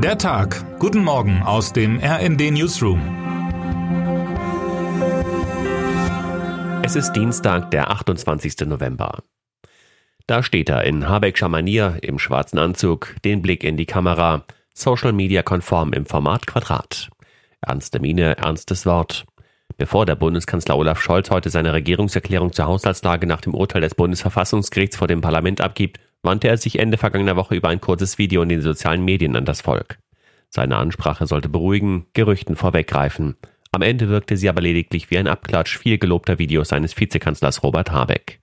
[0.00, 0.78] Der Tag.
[0.78, 3.00] Guten Morgen aus dem RND Newsroom.
[6.84, 8.68] Es ist Dienstag, der 28.
[8.68, 9.24] November.
[10.28, 15.12] Da steht er in Habeckscher Manier im schwarzen Anzug, den Blick in die Kamera, Social
[15.12, 17.08] Media konform im Format Quadrat.
[17.60, 19.26] Ernste Miene, ernstes Wort.
[19.78, 24.96] Bevor der Bundeskanzler Olaf Scholz heute seine Regierungserklärung zur Haushaltslage nach dem Urteil des Bundesverfassungsgerichts
[24.96, 28.48] vor dem Parlament abgibt, wandte er sich Ende vergangener Woche über ein kurzes Video in
[28.48, 29.98] den sozialen Medien an das Volk.
[30.50, 33.36] Seine Ansprache sollte beruhigen, Gerüchten vorweggreifen.
[33.72, 37.90] Am Ende wirkte sie aber lediglich wie ein Abklatsch viel gelobter Videos seines Vizekanzlers Robert
[37.92, 38.40] Habeck.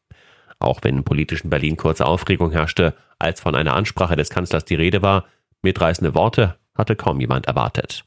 [0.59, 4.75] Auch wenn im politischen Berlin kurze Aufregung herrschte, als von einer Ansprache des Kanzlers die
[4.75, 5.25] Rede war,
[5.61, 8.05] mitreißende Worte hatte kaum jemand erwartet.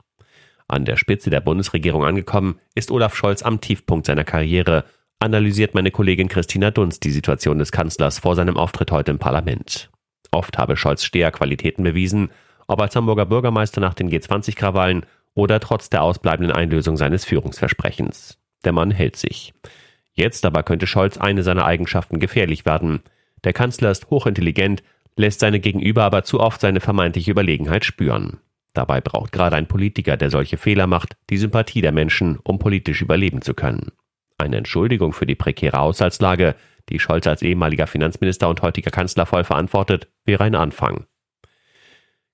[0.69, 4.85] An der Spitze der Bundesregierung angekommen, ist Olaf Scholz am Tiefpunkt seiner Karriere
[5.21, 9.91] analysiert meine Kollegin Christina Dunst die Situation des Kanzlers vor seinem Auftritt heute im Parlament.
[10.31, 12.31] Oft habe Scholz Steherqualitäten bewiesen,
[12.67, 18.39] ob als Hamburger Bürgermeister nach den G20-Krawallen oder trotz der ausbleibenden Einlösung seines Führungsversprechens.
[18.65, 19.55] Der Mann hält sich.
[20.12, 23.01] Jetzt aber könnte Scholz eine seiner Eigenschaften gefährlich werden.
[23.45, 24.83] Der Kanzler ist hochintelligent,
[25.17, 28.39] lässt seine Gegenüber aber zu oft seine vermeintliche Überlegenheit spüren.
[28.75, 33.01] Dabei braucht gerade ein Politiker, der solche Fehler macht, die Sympathie der Menschen, um politisch
[33.01, 33.92] überleben zu können.
[34.39, 36.55] Eine Entschuldigung für die prekäre Haushaltslage,
[36.89, 41.06] die Scholz als ehemaliger Finanzminister und heutiger Kanzler voll verantwortet, wäre ein Anfang.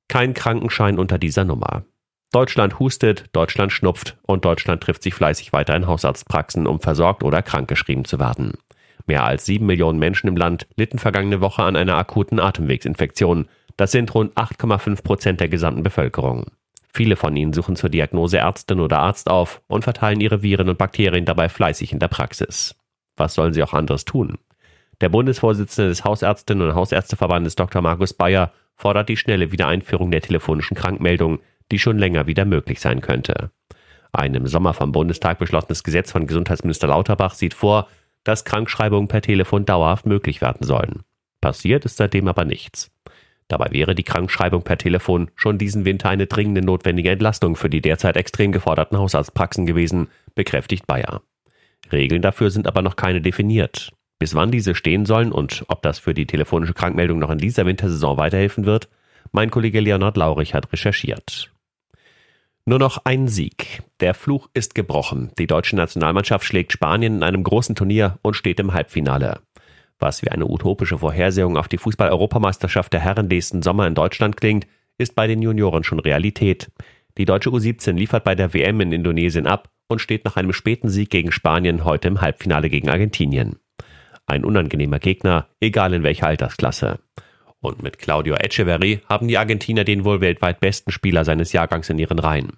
[0.09, 1.85] Kein Krankenschein unter dieser Nummer.
[2.31, 7.43] Deutschland hustet, Deutschland schnupft und Deutschland trifft sich fleißig weiter in Hausarztpraxen, um versorgt oder
[7.43, 8.59] krankgeschrieben zu werden.
[9.07, 13.49] Mehr als sieben Millionen Menschen im Land litten vergangene Woche an einer akuten Atemwegsinfektion.
[13.77, 16.47] Das sind rund 8,5 Prozent der gesamten Bevölkerung.
[16.95, 20.79] Viele von ihnen suchen zur Diagnose Ärztin oder Arzt auf und verteilen ihre Viren und
[20.79, 22.77] Bakterien dabei fleißig in der Praxis.
[23.17, 24.39] Was sollen sie auch anderes tun?
[25.01, 27.83] Der Bundesvorsitzende des Hausärztinnen und Hausärzteverbandes Dr.
[27.83, 31.41] Markus Bayer fordert die schnelle Wiedereinführung der telefonischen Krankmeldung,
[31.73, 33.51] die schon länger wieder möglich sein könnte.
[34.13, 37.89] Ein im Sommer vom Bundestag beschlossenes Gesetz von Gesundheitsminister Lauterbach sieht vor,
[38.23, 41.03] dass Krankschreibungen per Telefon dauerhaft möglich werden sollen.
[41.41, 42.93] Passiert ist seitdem aber nichts.
[43.49, 47.83] Dabei wäre die Krankschreibung per Telefon schon diesen Winter eine dringende notwendige Entlastung für die
[47.83, 51.23] derzeit extrem geforderten Hausarztpraxen gewesen, bekräftigt Bayer.
[51.93, 53.93] Regeln dafür sind aber noch keine definiert.
[54.19, 57.67] Bis wann diese stehen sollen und ob das für die telefonische Krankmeldung noch in dieser
[57.67, 58.89] Wintersaison weiterhelfen wird,
[59.33, 61.51] mein Kollege Leonhard Laurich hat recherchiert.
[62.67, 63.83] Nur noch ein Sieg.
[64.01, 65.33] Der Fluch ist gebrochen.
[65.39, 69.41] Die deutsche Nationalmannschaft schlägt Spanien in einem großen Turnier und steht im Halbfinale.
[69.99, 74.67] Was wie eine utopische Vorhersehung auf die Fußball-Europameisterschaft der Herren nächsten Sommer in Deutschland klingt,
[74.99, 76.71] ist bei den Junioren schon Realität.
[77.17, 80.89] Die deutsche U17 liefert bei der WM in Indonesien ab und steht nach einem späten
[80.89, 83.57] Sieg gegen Spanien heute im Halbfinale gegen Argentinien.
[84.27, 86.99] Ein unangenehmer Gegner, egal in welcher Altersklasse.
[87.61, 91.99] Und mit Claudio Echeverri haben die Argentinier den wohl weltweit besten Spieler seines Jahrgangs in
[91.99, 92.53] ihren Reihen.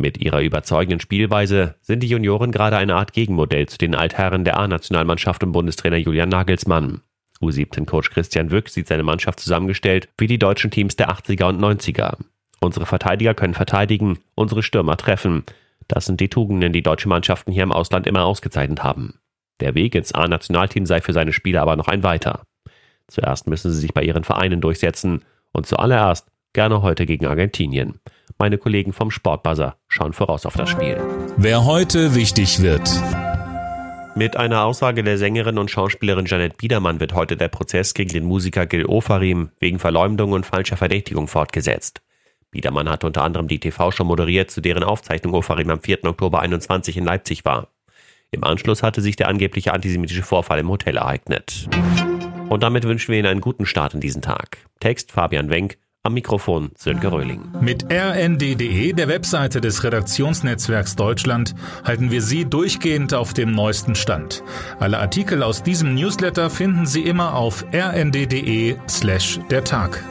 [0.00, 4.56] Mit ihrer überzeugenden Spielweise sind die Junioren gerade eine Art Gegenmodell zu den Altherren der
[4.56, 7.02] A-Nationalmannschaft und Bundestrainer Julian Nagelsmann.
[7.40, 12.16] U17-Coach Christian Wück sieht seine Mannschaft zusammengestellt wie die deutschen Teams der 80er und 90er.
[12.60, 15.44] Unsere Verteidiger können verteidigen, unsere Stürmer treffen.
[15.88, 19.14] Das sind die Tugenden, die deutsche Mannschaften hier im Ausland immer ausgezeichnet haben.
[19.60, 22.42] Der Weg ins A-Nationalteam sei für seine Spieler aber noch ein weiter.
[23.08, 28.00] Zuerst müssen sie sich bei ihren Vereinen durchsetzen und zuallererst gerne heute gegen Argentinien.
[28.38, 30.98] Meine Kollegen vom Sportbuzzer schauen voraus auf das Spiel.
[31.36, 32.88] Wer heute wichtig wird.
[34.14, 38.24] Mit einer Aussage der Sängerin und Schauspielerin Janet Biedermann wird heute der Prozess gegen den
[38.24, 42.02] Musiker Gil Ofarim wegen Verleumdung und falscher Verdächtigung fortgesetzt.
[42.50, 46.04] Biedermann hat unter anderem die TV-Show moderiert, zu deren Aufzeichnung Ofarim am 4.
[46.04, 47.68] Oktober 21 in Leipzig war.
[48.30, 51.68] Im Anschluss hatte sich der angebliche antisemitische Vorfall im Hotel ereignet.
[52.48, 54.58] Und damit wünschen wir Ihnen einen guten Start in diesen Tag.
[54.80, 57.42] Text Fabian Wenk, am Mikrofon Sönke Röhling.
[57.60, 61.54] Mit rnd.de, der Webseite des Redaktionsnetzwerks Deutschland,
[61.84, 64.42] halten wir Sie durchgehend auf dem neuesten Stand.
[64.78, 70.02] Alle Artikel aus diesem Newsletter finden Sie immer auf rnd.de slash der Tag.